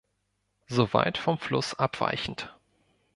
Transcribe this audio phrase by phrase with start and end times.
[0.65, 2.51] Soweit vom Fluss abweichend